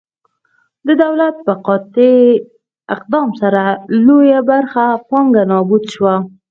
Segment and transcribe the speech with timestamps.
[0.87, 2.15] د دولت په قاطع
[2.95, 3.63] اقدام سره
[4.05, 6.15] لویه برخه پانګه نابوده شوه.